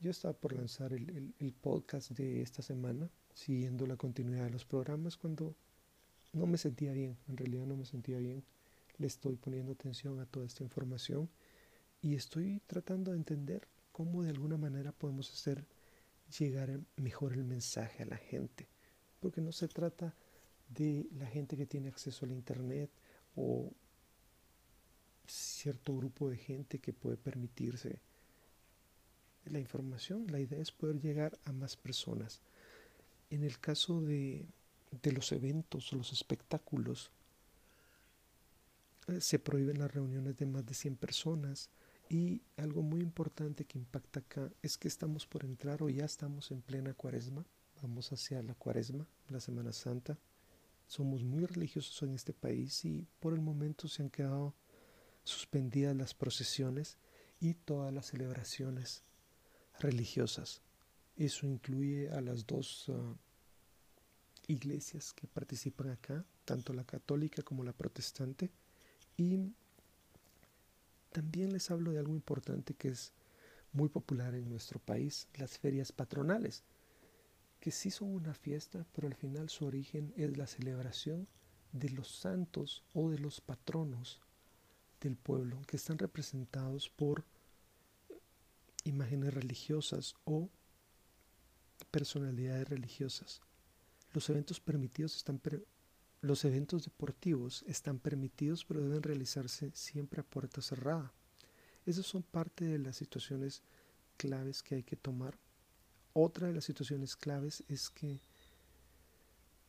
Yo 0.00 0.10
estaba 0.10 0.34
por 0.34 0.52
lanzar 0.52 0.92
el, 0.92 1.54
podcast 1.62 2.10
de 2.10 2.42
esta 2.42 2.60
semana, 2.60 3.08
siguiendo 3.32 3.86
la 3.86 3.96
continuidad 3.96 4.44
de 4.44 4.50
los 4.50 4.66
programas, 4.66 5.16
cuando 5.16 5.54
no 6.34 6.46
me 6.46 6.58
sentía 6.58 6.92
bien, 6.92 7.16
en 7.28 7.38
realidad 7.38 7.64
no 7.64 7.76
me 7.76 7.86
sentía 7.86 8.18
bien. 8.18 8.44
Le 8.98 9.06
estoy 9.06 9.36
poniendo 9.36 9.72
atención 9.72 10.20
a 10.20 10.26
toda 10.26 10.46
esta 10.46 10.64
información 10.64 11.28
y 12.00 12.14
estoy 12.14 12.60
tratando 12.66 13.10
de 13.10 13.18
entender 13.18 13.68
cómo 13.92 14.22
de 14.22 14.30
alguna 14.30 14.56
manera 14.56 14.92
podemos 14.92 15.30
hacer 15.32 15.64
llegar 16.38 16.80
mejor 16.96 17.32
el 17.32 17.44
mensaje 17.44 18.02
a 18.02 18.06
la 18.06 18.16
gente. 18.16 18.68
Porque 19.20 19.40
no 19.40 19.52
se 19.52 19.68
trata 19.68 20.14
de 20.68 21.06
la 21.16 21.26
gente 21.26 21.56
que 21.56 21.66
tiene 21.66 21.88
acceso 21.88 22.24
al 22.24 22.32
Internet, 22.32 22.90
o 23.36 23.70
cierto 25.26 25.96
grupo 25.96 26.30
de 26.30 26.36
gente 26.36 26.78
que 26.78 26.92
puede 26.92 27.16
permitirse 27.16 28.00
la 29.44 29.58
información. 29.58 30.26
La 30.30 30.40
idea 30.40 30.60
es 30.60 30.72
poder 30.72 31.00
llegar 31.00 31.38
a 31.44 31.52
más 31.52 31.76
personas. 31.76 32.40
En 33.30 33.44
el 33.44 33.58
caso 33.58 34.00
de, 34.00 34.46
de 35.02 35.12
los 35.12 35.32
eventos 35.32 35.92
o 35.92 35.96
los 35.96 36.12
espectáculos, 36.12 37.10
se 39.20 39.38
prohíben 39.38 39.78
las 39.78 39.92
reuniones 39.92 40.36
de 40.36 40.46
más 40.46 40.66
de 40.66 40.74
100 40.74 40.96
personas 40.96 41.70
Y 42.08 42.42
algo 42.56 42.82
muy 42.82 43.00
importante 43.00 43.64
que 43.64 43.78
impacta 43.78 44.20
acá 44.20 44.50
es 44.62 44.78
que 44.78 44.88
estamos 44.88 45.26
por 45.26 45.44
entrar 45.44 45.82
o 45.82 45.88
ya 45.88 46.04
estamos 46.04 46.50
en 46.52 46.62
plena 46.62 46.94
cuaresma. 46.94 47.44
Vamos 47.82 48.12
hacia 48.12 48.42
la 48.42 48.54
cuaresma, 48.54 49.08
la 49.28 49.40
Semana 49.40 49.72
Santa. 49.72 50.16
Somos 50.86 51.24
muy 51.24 51.44
religiosos 51.46 52.00
en 52.02 52.14
este 52.14 52.32
país 52.32 52.84
y 52.84 53.06
por 53.18 53.32
el 53.32 53.40
momento 53.40 53.88
se 53.88 54.02
han 54.02 54.10
quedado 54.10 54.54
suspendidas 55.24 55.96
las 55.96 56.14
procesiones 56.14 56.96
y 57.40 57.54
todas 57.54 57.92
las 57.92 58.06
celebraciones 58.06 59.02
religiosas. 59.80 60.62
Eso 61.16 61.46
incluye 61.46 62.08
a 62.10 62.20
las 62.20 62.46
dos 62.46 62.88
uh, 62.88 63.16
iglesias 64.46 65.12
que 65.12 65.26
participan 65.26 65.90
acá, 65.90 66.24
tanto 66.44 66.72
la 66.72 66.84
católica 66.84 67.42
como 67.42 67.64
la 67.64 67.72
protestante. 67.72 68.50
Y 69.16 69.52
también 71.12 71.52
les 71.52 71.70
hablo 71.70 71.92
de 71.92 71.98
algo 71.98 72.14
importante 72.14 72.74
que 72.74 72.88
es 72.88 73.12
muy 73.72 73.88
popular 73.88 74.34
en 74.34 74.48
nuestro 74.48 74.78
país, 74.78 75.28
las 75.34 75.58
ferias 75.58 75.92
patronales, 75.92 76.64
que 77.60 77.70
sí 77.70 77.90
son 77.90 78.14
una 78.14 78.34
fiesta, 78.34 78.86
pero 78.94 79.08
al 79.08 79.14
final 79.14 79.48
su 79.48 79.64
origen 79.66 80.12
es 80.16 80.36
la 80.36 80.46
celebración 80.46 81.26
de 81.72 81.90
los 81.90 82.08
santos 82.08 82.82
o 82.94 83.10
de 83.10 83.18
los 83.18 83.40
patronos 83.40 84.20
del 85.00 85.16
pueblo, 85.16 85.60
que 85.66 85.76
están 85.76 85.98
representados 85.98 86.88
por 86.88 87.24
imágenes 88.84 89.34
religiosas 89.34 90.14
o 90.24 90.48
personalidades 91.90 92.68
religiosas. 92.68 93.40
Los 94.12 94.28
eventos 94.30 94.60
permitidos 94.60 95.16
están 95.16 95.38
los 96.20 96.44
eventos 96.44 96.84
deportivos 96.84 97.64
están 97.66 97.98
permitidos, 97.98 98.64
pero 98.64 98.80
deben 98.80 99.02
realizarse 99.02 99.70
siempre 99.74 100.20
a 100.20 100.24
puerta 100.24 100.62
cerrada. 100.62 101.12
Esas 101.84 102.06
son 102.06 102.22
parte 102.22 102.64
de 102.64 102.78
las 102.78 102.96
situaciones 102.96 103.62
claves 104.16 104.62
que 104.62 104.76
hay 104.76 104.82
que 104.82 104.96
tomar. 104.96 105.38
Otra 106.12 106.46
de 106.48 106.54
las 106.54 106.64
situaciones 106.64 107.14
claves 107.16 107.62
es 107.68 107.90
que 107.90 108.20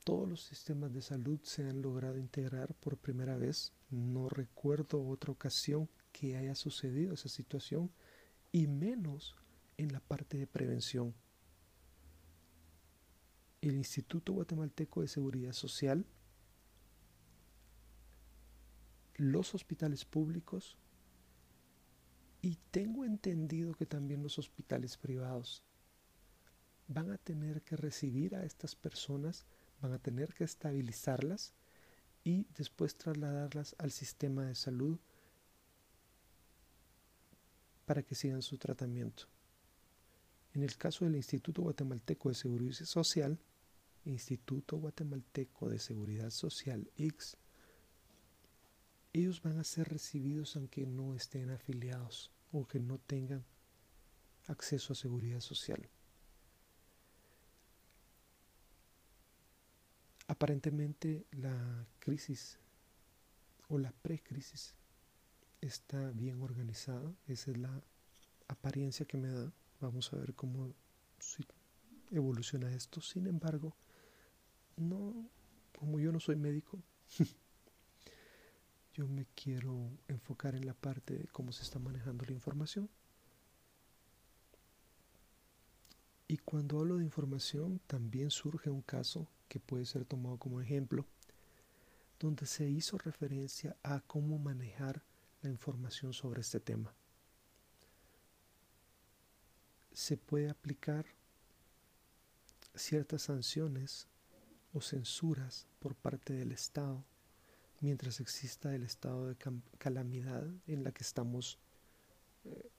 todos 0.04 0.30
los 0.30 0.42
sistemas 0.42 0.94
de 0.94 1.02
salud 1.02 1.40
se 1.44 1.68
han 1.68 1.82
logrado 1.82 2.18
integrar 2.18 2.74
por 2.76 2.98
primera 2.98 3.36
vez. 3.36 3.74
No 3.90 4.30
recuerdo 4.30 5.06
otra 5.06 5.34
ocasión 5.34 5.90
que 6.14 6.38
haya 6.38 6.56
sucedido 6.56 7.14
esa 7.14 7.28
situación 7.28 7.92
y 8.54 8.68
menos 8.68 9.36
en 9.76 9.92
la 9.92 10.00
parte 10.00 10.38
de 10.38 10.48
prevención. 10.48 11.14
El 13.62 13.76
Instituto 13.76 14.34
Guatemalteco 14.34 15.02
de 15.02 15.10
Seguridad 15.10 15.52
Social, 15.52 16.06
los 19.18 19.54
hospitales 19.56 20.06
públicos 20.06 20.78
y 22.42 22.58
tengo 22.72 23.04
entendido 23.04 23.74
que 23.74 23.86
también 23.86 24.24
los 24.24 24.40
hospitales 24.40 24.96
privados 24.98 25.64
van 26.88 27.12
a 27.12 27.18
tener 27.18 27.62
que 27.64 27.76
recibir 27.76 28.36
a 28.36 28.46
estas 28.46 28.76
personas, 28.76 29.46
van 29.82 29.94
a 29.94 30.00
tener 30.00 30.34
que 30.34 30.44
estabilizarlas 30.44 31.54
y 32.24 32.46
después 32.56 32.96
trasladarlas 32.96 33.76
al 33.80 33.92
sistema 33.92 34.46
de 34.46 34.56
salud 34.56 35.00
para 37.86 38.04
que 38.04 38.16
sigan 38.16 38.42
su 38.42 38.58
tratamiento. 38.58 39.26
En 40.54 40.64
el 40.64 40.78
caso 40.78 41.06
del 41.06 41.16
Instituto 41.16 41.62
Guatemalteco 41.62 42.30
de 42.30 42.36
Seguridad 42.36 42.86
Social, 42.86 43.40
Instituto 44.06 44.78
Guatemalteco 44.78 45.70
de 45.70 45.80
Seguridad 45.80 46.30
Social 46.30 46.90
X, 46.96 47.38
ellos 49.14 49.42
van 49.42 49.60
a 49.60 49.64
ser 49.64 49.90
recibidos 49.90 50.56
aunque 50.56 50.86
no 50.86 51.16
estén 51.16 51.50
afiliados 51.50 52.32
o 52.52 52.68
que 52.68 52.80
no 52.80 52.98
tengan 53.00 53.46
acceso 54.48 54.94
a 54.94 54.96
seguridad 54.96 55.42
social. 55.42 55.90
Aparentemente 60.28 61.26
la 61.32 61.88
crisis 62.00 62.60
o 63.70 63.78
la 63.78 63.92
precrisis 63.92 64.76
está 65.62 66.12
bien 66.12 66.42
organizada, 66.42 67.14
esa 67.28 67.52
es 67.52 67.58
la 67.58 67.82
apariencia 68.48 69.06
que 69.06 69.18
me 69.18 69.30
da. 69.30 69.52
Vamos 69.80 70.12
a 70.12 70.18
ver 70.18 70.34
cómo 70.34 70.74
evoluciona 72.12 72.74
esto. 72.74 73.02
Sin 73.02 73.28
embargo, 73.28 73.76
no, 74.76 75.30
como 75.78 76.00
yo 76.00 76.12
no 76.12 76.20
soy 76.20 76.36
médico, 76.36 76.82
yo 78.98 79.08
me 79.08 79.28
quiero 79.36 79.92
enfocar 80.08 80.56
en 80.56 80.66
la 80.66 80.74
parte 80.74 81.14
de 81.14 81.28
cómo 81.28 81.52
se 81.52 81.62
está 81.62 81.78
manejando 81.78 82.26
la 82.26 82.32
información. 82.32 82.90
Y 86.28 86.38
cuando 86.40 86.80
hablo 86.80 86.98
de 86.98 87.04
información, 87.04 87.80
también 87.86 88.32
surge 88.32 88.72
un 88.72 88.82
caso 88.82 89.28
que 89.48 89.60
puede 89.60 89.86
ser 89.86 90.04
tomado 90.04 90.38
como 90.38 90.62
ejemplo, 90.62 91.06
donde 92.20 92.48
se 92.48 92.68
hizo 92.68 92.98
referencia 92.98 93.78
a 93.84 94.00
cómo 94.00 94.40
manejar 94.40 95.04
la 95.44 95.52
información 95.52 96.12
sobre 96.12 96.42
este 96.42 96.60
tema. 96.60 96.96
Se 99.94 100.18
puede 100.18 100.50
aplicar 100.50 101.06
ciertas 102.74 103.22
sanciones 103.22 104.08
o 104.74 104.82
censuras 104.82 105.68
por 105.80 105.94
parte 105.94 106.34
del 106.34 106.52
Estado 106.52 107.06
mientras 107.80 108.20
exista 108.20 108.74
el 108.74 108.84
estado 108.84 109.28
de 109.28 109.36
calamidad 109.78 110.48
en 110.68 110.84
la 110.84 110.92
que 110.92 111.04
estamos 111.04 111.60
eh, 112.46 112.70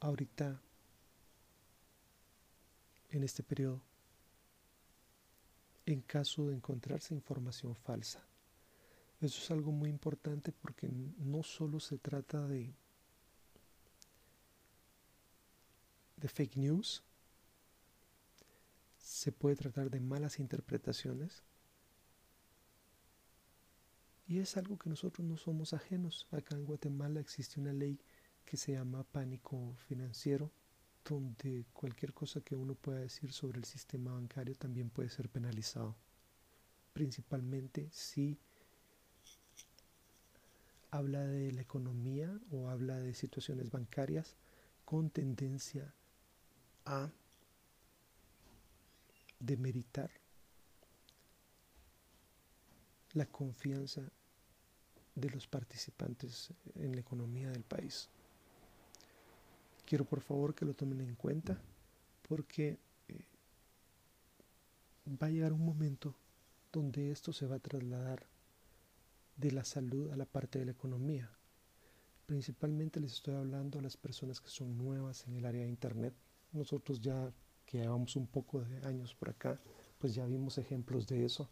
ahorita 0.00 0.60
en 3.10 3.22
este 3.22 3.42
periodo 3.42 3.80
en 5.86 6.00
caso 6.00 6.48
de 6.48 6.54
encontrarse 6.54 7.14
información 7.14 7.74
falsa. 7.74 8.24
Eso 9.20 9.42
es 9.42 9.50
algo 9.50 9.70
muy 9.70 9.90
importante 9.90 10.52
porque 10.52 10.88
no 10.88 11.42
solo 11.42 11.78
se 11.78 11.98
trata 11.98 12.46
de, 12.46 12.74
de 16.16 16.28
fake 16.28 16.56
news, 16.56 17.02
se 18.98 19.30
puede 19.32 19.56
tratar 19.56 19.90
de 19.90 20.00
malas 20.00 20.40
interpretaciones 20.40 21.42
y 24.26 24.38
es 24.38 24.56
algo 24.56 24.78
que 24.78 24.88
nosotros 24.88 25.26
no 25.26 25.36
somos 25.36 25.72
ajenos. 25.72 26.26
Acá 26.30 26.56
en 26.56 26.64
Guatemala 26.64 27.20
existe 27.20 27.60
una 27.60 27.72
ley 27.72 27.98
que 28.44 28.56
se 28.56 28.72
llama 28.72 29.04
pánico 29.04 29.74
financiero, 29.86 30.50
donde 31.04 31.66
cualquier 31.72 32.14
cosa 32.14 32.40
que 32.40 32.56
uno 32.56 32.74
pueda 32.74 33.00
decir 33.00 33.32
sobre 33.32 33.58
el 33.58 33.64
sistema 33.64 34.12
bancario 34.12 34.54
también 34.54 34.90
puede 34.90 35.10
ser 35.10 35.28
penalizado. 35.28 35.94
Principalmente 36.92 37.88
si 37.90 38.38
habla 40.90 41.26
de 41.26 41.52
la 41.52 41.62
economía 41.62 42.38
o 42.50 42.68
habla 42.68 42.98
de 43.00 43.14
situaciones 43.14 43.70
bancarias 43.70 44.36
con 44.84 45.10
tendencia 45.10 45.92
a 46.84 47.10
demeritar 49.40 50.10
la 53.14 53.26
confianza 53.26 54.02
de 55.14 55.30
los 55.30 55.46
participantes 55.46 56.50
en 56.74 56.92
la 56.92 57.00
economía 57.00 57.50
del 57.50 57.62
país. 57.62 58.08
Quiero 59.86 60.04
por 60.04 60.20
favor 60.20 60.54
que 60.54 60.64
lo 60.64 60.74
tomen 60.74 61.00
en 61.00 61.14
cuenta 61.14 61.60
porque 62.28 62.78
eh, 63.08 63.24
va 65.22 65.28
a 65.28 65.30
llegar 65.30 65.52
un 65.52 65.64
momento 65.64 66.14
donde 66.72 67.12
esto 67.12 67.32
se 67.32 67.46
va 67.46 67.56
a 67.56 67.60
trasladar 67.60 68.26
de 69.36 69.52
la 69.52 69.64
salud 69.64 70.10
a 70.10 70.16
la 70.16 70.24
parte 70.24 70.58
de 70.58 70.64
la 70.64 70.72
economía. 70.72 71.30
Principalmente 72.26 73.00
les 73.00 73.12
estoy 73.12 73.34
hablando 73.34 73.78
a 73.78 73.82
las 73.82 73.96
personas 73.96 74.40
que 74.40 74.48
son 74.48 74.76
nuevas 74.78 75.26
en 75.26 75.36
el 75.36 75.44
área 75.44 75.62
de 75.62 75.68
Internet. 75.68 76.14
Nosotros 76.52 77.00
ya 77.00 77.32
que 77.66 77.78
llevamos 77.78 78.16
un 78.16 78.26
poco 78.26 78.62
de 78.62 78.86
años 78.86 79.14
por 79.14 79.30
acá, 79.30 79.60
pues 79.98 80.14
ya 80.14 80.26
vimos 80.26 80.58
ejemplos 80.58 81.06
de 81.06 81.24
eso. 81.24 81.50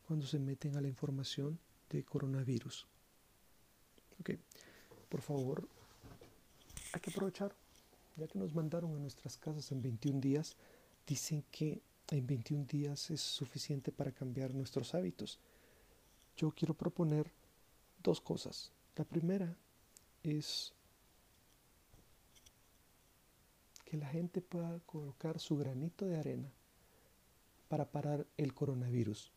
cuando 0.07 0.25
se 0.25 0.39
meten 0.39 0.77
a 0.77 0.81
la 0.81 0.87
información 0.87 1.59
de 1.89 2.03
coronavirus. 2.03 2.87
Ok, 4.19 4.31
por 5.09 5.21
favor, 5.21 5.67
hay 6.93 7.01
que 7.01 7.11
aprovechar, 7.11 7.55
ya 8.15 8.27
que 8.27 8.39
nos 8.39 8.53
mandaron 8.53 8.95
a 8.95 8.99
nuestras 8.99 9.37
casas 9.37 9.71
en 9.71 9.81
21 9.81 10.19
días, 10.19 10.55
dicen 11.05 11.43
que 11.51 11.81
en 12.09 12.27
21 12.27 12.65
días 12.65 13.09
es 13.09 13.21
suficiente 13.21 13.91
para 13.91 14.11
cambiar 14.11 14.53
nuestros 14.53 14.93
hábitos. 14.93 15.39
Yo 16.35 16.51
quiero 16.51 16.73
proponer 16.73 17.31
dos 18.03 18.21
cosas. 18.21 18.71
La 18.95 19.05
primera 19.05 19.57
es 20.23 20.73
que 23.85 23.97
la 23.97 24.07
gente 24.07 24.41
pueda 24.41 24.79
colocar 24.85 25.39
su 25.39 25.57
granito 25.57 26.05
de 26.05 26.17
arena 26.17 26.51
para 27.67 27.91
parar 27.91 28.25
el 28.37 28.53
coronavirus. 28.53 29.31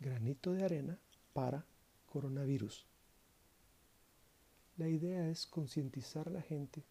Granito 0.00 0.52
de 0.52 0.64
arena 0.64 0.98
para 1.32 1.64
coronavirus. 2.06 2.86
La 4.76 4.88
idea 4.88 5.28
es 5.28 5.46
concientizar 5.46 6.28
a 6.28 6.32
la 6.32 6.42
gente 6.42 6.84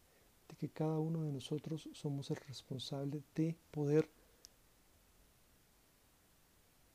que 0.56 0.70
cada 0.70 1.00
uno 1.00 1.24
de 1.24 1.32
nosotros 1.32 1.90
somos 1.94 2.30
el 2.32 2.38
responsable 2.38 3.24
de 3.36 3.56
poder 3.72 4.10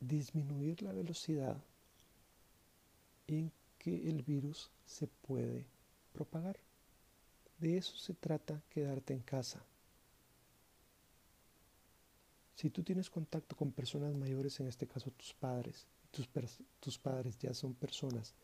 disminuir 0.01 0.83
la 0.83 0.93
velocidad 0.93 1.57
en 3.27 3.53
que 3.79 4.09
el 4.09 4.23
virus 4.23 4.71
se 4.85 5.07
puede 5.07 5.67
propagar. 6.13 6.59
De 7.59 7.77
eso 7.77 7.97
se 7.97 8.15
trata 8.15 8.63
quedarte 8.71 9.15
en 9.15 9.21
casa. 9.21 9.65
Si 12.55 12.71
tú 12.71 12.83
tienes 12.83 13.11
contacto 13.11 13.57
con 13.57 13.71
personas 13.71 14.15
mayores, 14.15 14.59
en 14.61 14.67
este 14.67 14.87
caso 14.87 15.11
tus 15.13 15.33
padres, 15.35 15.87
tus, 16.11 16.29
tus 16.81 16.99
padres 16.99 17.39
ya 17.39 17.55
son 17.55 17.75
personas 17.75 18.35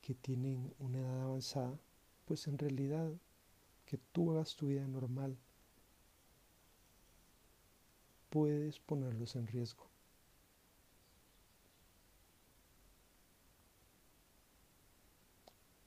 que 0.00 0.14
tienen 0.14 0.72
una 0.78 0.98
edad 0.98 1.22
avanzada, 1.22 1.78
pues 2.26 2.46
en 2.46 2.58
realidad 2.58 3.10
que 3.86 3.98
tú 3.98 4.32
hagas 4.32 4.56
tu 4.56 4.68
vida 4.68 4.86
normal, 4.86 5.36
puedes 8.30 8.78
ponerlos 8.80 9.36
en 9.36 9.46
riesgo. 9.46 9.86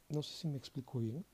No 0.10 0.24
sé 0.24 0.34
si 0.34 0.48
me 0.48 0.58
explico 0.58 1.00
bien. 1.00 1.26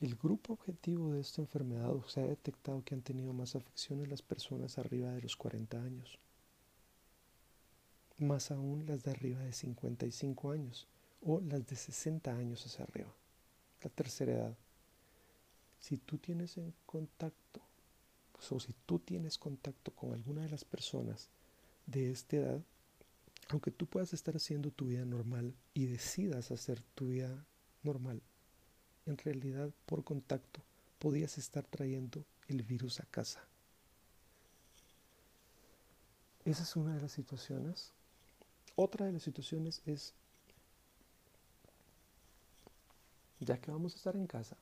El 0.00 0.14
grupo 0.16 0.52
objetivo 0.52 1.12
de 1.12 1.20
esta 1.20 1.40
enfermedad 1.40 1.92
se 2.06 2.20
ha 2.20 2.26
detectado 2.26 2.84
que 2.84 2.94
han 2.94 3.02
tenido 3.02 3.32
más 3.32 3.56
afecciones 3.56 4.08
las 4.08 4.22
personas 4.22 4.78
arriba 4.78 5.10
de 5.12 5.22
los 5.22 5.36
40 5.36 5.82
años, 5.82 6.18
más 8.18 8.50
aún 8.50 8.86
las 8.86 9.02
de 9.02 9.10
arriba 9.10 9.40
de 9.40 9.52
55 9.52 10.50
años 10.50 10.86
o 11.22 11.40
las 11.40 11.66
de 11.66 11.74
60 11.74 12.30
años 12.32 12.64
hacia 12.66 12.84
arriba, 12.84 13.12
la 13.82 13.90
tercera 13.90 14.32
edad. 14.32 14.56
Si 15.84 15.98
tú 15.98 16.16
tienes 16.16 16.56
en 16.56 16.72
contacto, 16.86 17.60
pues, 18.32 18.50
o 18.52 18.58
si 18.58 18.72
tú 18.86 19.00
tienes 19.00 19.36
contacto 19.36 19.90
con 19.90 20.14
alguna 20.14 20.40
de 20.40 20.48
las 20.48 20.64
personas 20.64 21.28
de 21.84 22.10
esta 22.10 22.36
edad, 22.36 22.62
aunque 23.50 23.70
tú 23.70 23.84
puedas 23.84 24.14
estar 24.14 24.34
haciendo 24.34 24.70
tu 24.70 24.86
vida 24.86 25.04
normal 25.04 25.54
y 25.74 25.84
decidas 25.84 26.50
hacer 26.50 26.80
tu 26.94 27.08
vida 27.08 27.44
normal, 27.82 28.22
en 29.04 29.18
realidad 29.18 29.68
por 29.84 30.04
contacto 30.04 30.62
podías 30.98 31.36
estar 31.36 31.66
trayendo 31.66 32.24
el 32.48 32.62
virus 32.62 33.00
a 33.00 33.04
casa. 33.04 33.46
Esa 36.46 36.62
es 36.62 36.76
una 36.76 36.94
de 36.94 37.02
las 37.02 37.12
situaciones. 37.12 37.92
Otra 38.74 39.04
de 39.04 39.12
las 39.12 39.22
situaciones 39.22 39.82
es, 39.84 40.14
ya 43.40 43.60
que 43.60 43.70
vamos 43.70 43.92
a 43.92 43.96
estar 43.96 44.16
en 44.16 44.26
casa, 44.26 44.56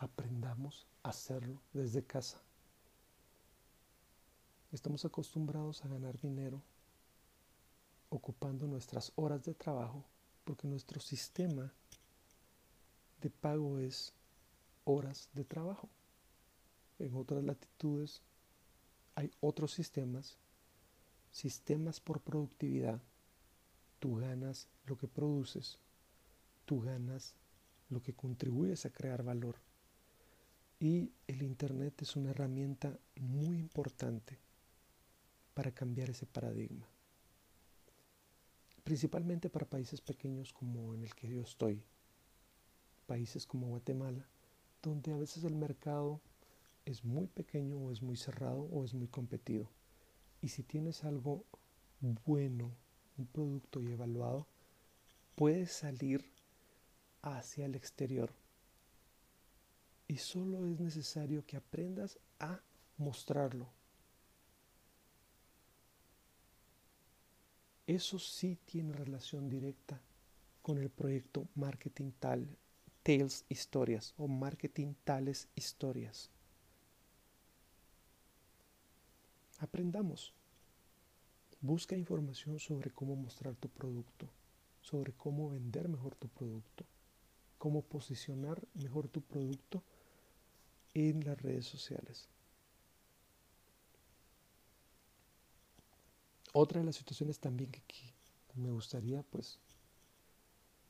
aprendamos 0.00 0.86
a 1.02 1.10
hacerlo 1.10 1.60
desde 1.74 2.02
casa. 2.02 2.40
Estamos 4.72 5.04
acostumbrados 5.04 5.84
a 5.84 5.88
ganar 5.88 6.18
dinero 6.18 6.62
ocupando 8.08 8.66
nuestras 8.66 9.12
horas 9.14 9.44
de 9.44 9.52
trabajo 9.52 10.02
porque 10.44 10.66
nuestro 10.66 11.00
sistema 11.00 11.70
de 13.20 13.28
pago 13.28 13.78
es 13.78 14.14
horas 14.84 15.28
de 15.34 15.44
trabajo. 15.44 15.90
En 16.98 17.14
otras 17.14 17.44
latitudes 17.44 18.22
hay 19.16 19.30
otros 19.40 19.72
sistemas, 19.72 20.38
sistemas 21.30 22.00
por 22.00 22.22
productividad. 22.22 23.02
Tú 23.98 24.16
ganas 24.16 24.66
lo 24.86 24.96
que 24.96 25.08
produces, 25.08 25.78
tú 26.64 26.80
ganas 26.80 27.34
lo 27.90 28.02
que 28.02 28.14
contribuyes 28.14 28.86
a 28.86 28.90
crear 28.90 29.22
valor. 29.22 29.56
Y 30.80 31.12
el 31.28 31.42
Internet 31.42 32.02
es 32.02 32.16
una 32.16 32.30
herramienta 32.30 32.98
muy 33.20 33.58
importante 33.58 34.40
para 35.54 35.70
cambiar 35.70 36.10
ese 36.10 36.26
paradigma 36.26 36.88
principalmente 38.90 39.48
para 39.50 39.70
países 39.70 40.00
pequeños 40.00 40.52
como 40.52 40.94
en 40.94 41.04
el 41.04 41.14
que 41.14 41.28
yo 41.28 41.42
estoy, 41.42 41.80
países 43.06 43.46
como 43.46 43.68
Guatemala, 43.68 44.26
donde 44.82 45.12
a 45.12 45.16
veces 45.16 45.44
el 45.44 45.54
mercado 45.54 46.20
es 46.84 47.04
muy 47.04 47.28
pequeño 47.28 47.78
o 47.78 47.92
es 47.92 48.02
muy 48.02 48.16
cerrado 48.16 48.62
o 48.62 48.84
es 48.84 48.92
muy 48.94 49.06
competido. 49.06 49.70
Y 50.42 50.48
si 50.48 50.64
tienes 50.64 51.04
algo 51.04 51.44
bueno, 52.26 52.72
un 53.16 53.26
producto 53.26 53.80
y 53.80 53.92
evaluado, 53.92 54.48
puedes 55.36 55.70
salir 55.70 56.24
hacia 57.22 57.66
el 57.66 57.76
exterior. 57.76 58.32
Y 60.10 60.16
solo 60.16 60.66
es 60.66 60.80
necesario 60.80 61.46
que 61.46 61.56
aprendas 61.56 62.18
a 62.40 62.60
mostrarlo, 62.96 63.68
Eso 67.86 68.18
sí 68.20 68.56
tiene 68.66 68.92
relación 68.92 69.48
directa 69.48 70.00
con 70.62 70.78
el 70.78 70.90
proyecto 70.90 71.48
Marketing 71.56 72.12
Tal, 72.20 72.56
Tales 73.02 73.44
Historias 73.48 74.14
o 74.16 74.28
Marketing 74.28 74.94
Tales 75.02 75.48
Historias. 75.56 76.30
Aprendamos. 79.58 80.32
Busca 81.60 81.96
información 81.96 82.60
sobre 82.60 82.92
cómo 82.92 83.16
mostrar 83.16 83.56
tu 83.56 83.68
producto, 83.68 84.28
sobre 84.80 85.12
cómo 85.12 85.50
vender 85.50 85.88
mejor 85.88 86.14
tu 86.14 86.28
producto, 86.28 86.84
cómo 87.58 87.82
posicionar 87.82 88.62
mejor 88.74 89.08
tu 89.08 89.20
producto 89.20 89.82
en 90.94 91.24
las 91.24 91.40
redes 91.40 91.66
sociales. 91.66 92.28
Otra 96.52 96.80
de 96.80 96.86
las 96.86 96.96
situaciones 96.96 97.38
también 97.38 97.70
que, 97.70 97.82
me 98.56 98.70
gustaría 98.70 99.22
pues 99.22 99.60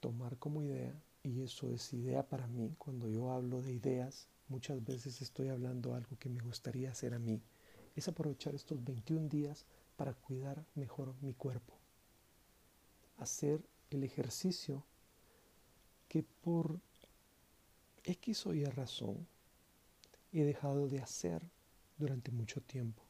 tomar 0.01 0.39
como 0.39 0.63
idea, 0.63 0.95
y 1.23 1.43
eso 1.43 1.71
es 1.71 1.93
idea 1.93 2.27
para 2.27 2.47
mí, 2.47 2.75
cuando 2.79 3.07
yo 3.09 3.31
hablo 3.31 3.61
de 3.61 3.75
ideas, 3.75 4.29
muchas 4.49 4.83
veces 4.83 5.21
estoy 5.21 5.49
hablando 5.49 5.95
algo 5.95 6.17
que 6.19 6.31
me 6.31 6.41
gustaría 6.41 6.91
hacer 6.91 7.13
a 7.13 7.19
mí, 7.19 7.43
es 7.95 8.09
aprovechar 8.09 8.55
estos 8.55 8.83
21 8.83 9.29
días 9.29 9.67
para 9.97 10.15
cuidar 10.15 10.65
mejor 10.75 11.15
mi 11.21 11.35
cuerpo, 11.35 11.75
hacer 13.19 13.63
el 13.91 14.05
ejercicio 14.05 14.83
que 16.09 16.23
por 16.23 16.81
X 18.05 18.47
o 18.47 18.55
Y 18.55 18.65
razón 18.65 19.27
he 20.33 20.45
dejado 20.45 20.89
de 20.89 21.01
hacer 21.01 21.43
durante 21.99 22.31
mucho 22.31 22.61
tiempo. 22.61 23.03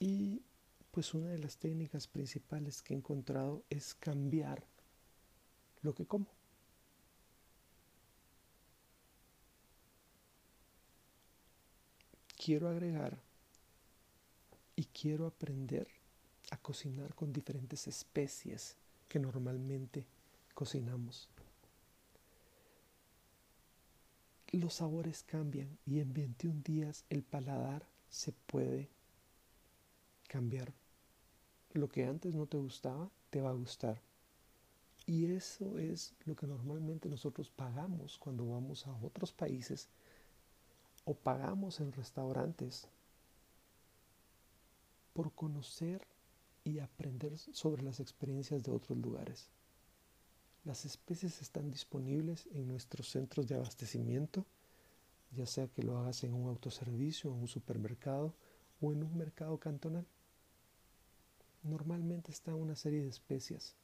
Y 0.00 0.42
pues 0.90 1.14
una 1.14 1.28
de 1.28 1.38
las 1.38 1.56
técnicas 1.58 2.06
principales 2.06 2.82
que 2.82 2.94
he 2.94 2.96
encontrado 2.96 3.62
es 3.70 3.94
cambiar 3.94 4.64
lo 5.82 5.94
que 5.94 6.06
como. 6.06 6.26
Quiero 12.36 12.68
agregar 12.68 13.18
y 14.76 14.84
quiero 14.84 15.26
aprender 15.26 15.88
a 16.50 16.56
cocinar 16.56 17.14
con 17.14 17.32
diferentes 17.32 17.86
especies 17.86 18.76
que 19.08 19.18
normalmente 19.18 20.06
cocinamos. 20.54 21.28
Los 24.52 24.74
sabores 24.74 25.22
cambian 25.24 25.78
y 25.84 26.00
en 26.00 26.14
21 26.14 26.62
días 26.64 27.04
el 27.10 27.22
paladar 27.22 27.86
se 28.08 28.32
puede 28.32 28.88
cambiar. 30.26 30.72
Lo 31.74 31.88
que 31.88 32.06
antes 32.06 32.34
no 32.34 32.46
te 32.46 32.56
gustaba, 32.56 33.10
te 33.28 33.42
va 33.42 33.50
a 33.50 33.54
gustar. 33.54 34.00
Y 35.04 35.26
eso 35.26 35.78
es 35.78 36.14
lo 36.24 36.34
que 36.34 36.46
normalmente 36.46 37.08
nosotros 37.08 37.50
pagamos 37.50 38.18
cuando 38.18 38.48
vamos 38.48 38.86
a 38.86 38.92
otros 39.02 39.32
países 39.32 39.88
o 41.04 41.14
pagamos 41.14 41.80
en 41.80 41.92
restaurantes 41.92 42.88
por 45.12 45.32
conocer 45.32 46.06
y 46.64 46.78
aprender 46.78 47.36
sobre 47.38 47.82
las 47.82 48.00
experiencias 48.00 48.62
de 48.62 48.70
otros 48.70 48.96
lugares. 48.98 49.48
Las 50.68 50.84
especies 50.84 51.40
están 51.40 51.70
disponibles 51.70 52.46
en 52.52 52.68
nuestros 52.68 53.08
centros 53.08 53.46
de 53.48 53.54
abastecimiento, 53.54 54.44
ya 55.34 55.46
sea 55.46 55.66
que 55.66 55.82
lo 55.82 55.96
hagas 55.96 56.24
en 56.24 56.34
un 56.34 56.46
autoservicio, 56.46 57.32
en 57.32 57.40
un 57.40 57.48
supermercado 57.48 58.34
o 58.82 58.92
en 58.92 59.02
un 59.02 59.16
mercado 59.16 59.56
cantonal. 59.56 60.04
Normalmente 61.62 62.30
está 62.30 62.54
una 62.54 62.76
serie 62.76 63.00
de 63.00 63.08
especias 63.08 63.76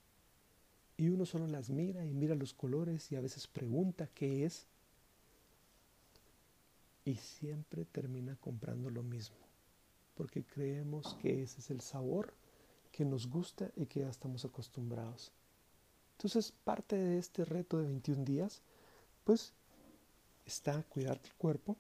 y 0.98 1.08
uno 1.08 1.24
solo 1.24 1.46
las 1.46 1.70
mira 1.70 2.04
y 2.04 2.12
mira 2.12 2.34
los 2.34 2.52
colores 2.52 3.10
y 3.10 3.16
a 3.16 3.22
veces 3.22 3.46
pregunta 3.46 4.06
qué 4.14 4.44
es 4.44 4.66
y 7.06 7.14
siempre 7.14 7.86
termina 7.86 8.36
comprando 8.36 8.90
lo 8.90 9.02
mismo 9.02 9.38
porque 10.14 10.44
creemos 10.44 11.14
que 11.14 11.42
ese 11.42 11.60
es 11.60 11.70
el 11.70 11.80
sabor 11.80 12.34
que 12.92 13.06
nos 13.06 13.26
gusta 13.26 13.70
y 13.74 13.86
que 13.86 14.00
ya 14.00 14.10
estamos 14.10 14.44
acostumbrados. 14.44 15.32
Entonces, 16.16 16.52
parte 16.64 16.96
de 16.96 17.18
este 17.18 17.44
reto 17.44 17.78
de 17.78 17.86
21 17.86 18.24
días, 18.24 18.62
pues, 19.24 19.52
está 20.46 20.82
cuidar 20.84 21.20
el 21.22 21.32
cuerpo. 21.34 21.76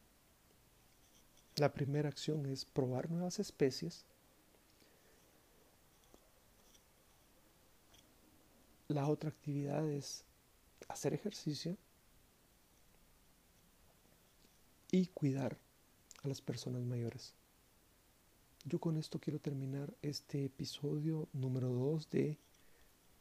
La 1.56 1.72
primera 1.72 2.08
acción 2.08 2.46
es 2.46 2.64
probar 2.64 3.10
nuevas 3.10 3.38
especies. 3.38 4.04
La 8.88 9.08
otra 9.08 9.30
actividad 9.30 9.88
es 9.88 10.24
hacer 10.88 11.14
ejercicio 11.14 11.76
y 14.90 15.06
cuidar 15.06 15.56
a 16.22 16.28
las 16.28 16.40
personas 16.40 16.82
mayores. 16.82 17.34
Yo 18.64 18.78
con 18.80 18.96
esto 18.96 19.18
quiero 19.18 19.38
terminar 19.38 19.92
este 20.02 20.44
episodio 20.44 21.28
número 21.32 21.68
2 21.68 22.10
de 22.10 22.38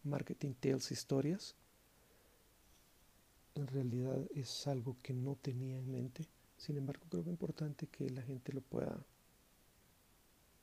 Marketing 0.04 0.54
Tales 0.54 0.92
Historias. 0.92 1.56
En 3.56 3.68
realidad 3.68 4.18
es 4.34 4.68
algo 4.68 4.98
que 5.04 5.14
no 5.14 5.36
tenía 5.36 5.78
en 5.78 5.92
mente, 5.92 6.26
sin 6.58 6.78
embargo 6.78 7.06
creo 7.10 7.24
que 7.24 7.30
es 7.30 7.34
importante 7.34 7.88
que 7.88 8.10
la 8.10 8.24
gente 8.24 8.52
lo 8.52 8.62
pueda 8.62 8.98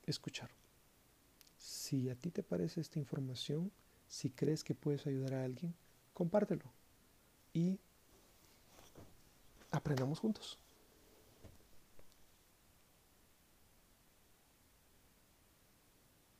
escuchar. 0.05 0.49
Si 1.57 2.09
a 2.09 2.15
ti 2.15 2.31
te 2.31 2.43
parece 2.43 2.81
esta 2.81 2.99
información, 2.99 3.71
si 4.07 4.29
crees 4.29 4.63
que 4.63 4.75
puedes 4.75 5.07
ayudar 5.07 5.35
a 5.35 5.43
alguien, 5.45 5.73
compártelo 6.13 6.65
y 7.53 7.79
aprendamos 9.71 10.19
juntos. 10.19 10.57